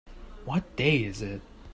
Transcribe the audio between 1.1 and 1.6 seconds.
it?